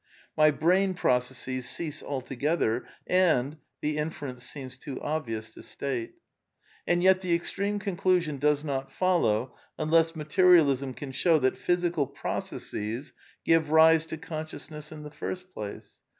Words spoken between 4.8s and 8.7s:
obvious to state. And yet the extreme conclusion does